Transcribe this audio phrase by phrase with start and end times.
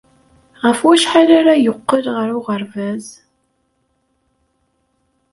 [0.63, 3.05] Ɣef wacḥal ara yeqqel ɣer uɣerbaz?